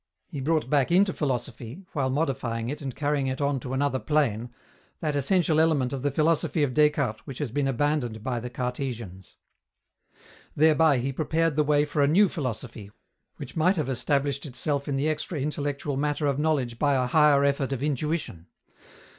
He 0.25 0.41
brought 0.41 0.67
back 0.67 0.91
into 0.91 1.13
philosophy 1.13 1.85
while 1.93 2.09
modifying 2.09 2.69
it 2.69 2.81
and 2.81 2.95
carrying 2.95 3.27
it 3.27 3.39
on 3.39 3.59
to 3.59 3.71
another 3.71 3.99
plane 3.99 4.49
that 4.99 5.15
essential 5.15 5.59
element 5.59 5.93
of 5.93 6.01
the 6.01 6.09
philosophy 6.09 6.63
of 6.63 6.73
Descartes 6.73 7.21
which 7.25 7.37
had 7.37 7.53
been 7.53 7.67
abandoned 7.67 8.23
by 8.23 8.39
the 8.39 8.49
Cartesians. 8.49 9.35
Thereby 10.55 10.97
he 10.97 11.13
prepared 11.13 11.55
the 11.55 11.63
way 11.63 11.85
for 11.85 12.01
a 12.01 12.07
new 12.07 12.29
philosophy, 12.29 12.89
which 13.37 13.55
might 13.55 13.75
have 13.75 13.89
established 13.89 14.47
itself 14.47 14.87
in 14.87 14.95
the 14.95 15.07
extra 15.07 15.39
intellectual 15.39 15.97
matter 15.97 16.25
of 16.25 16.39
knowledge 16.39 16.79
by 16.79 16.95
a 16.95 17.05
higher 17.05 17.43
effort 17.45 17.71
of 17.71 17.83
intuition. 17.83 18.47